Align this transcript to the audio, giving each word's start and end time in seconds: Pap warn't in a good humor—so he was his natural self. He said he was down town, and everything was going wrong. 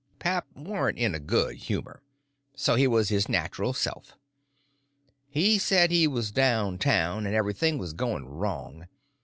Pap 0.17 0.47
warn't 0.55 0.97
in 0.97 1.13
a 1.13 1.19
good 1.19 1.57
humor—so 1.57 2.73
he 2.73 2.87
was 2.87 3.09
his 3.09 3.29
natural 3.29 3.71
self. 3.71 4.17
He 5.29 5.59
said 5.59 5.91
he 5.91 6.07
was 6.07 6.31
down 6.31 6.79
town, 6.79 7.27
and 7.27 7.35
everything 7.35 7.77
was 7.77 7.93
going 7.93 8.25
wrong. 8.25 8.87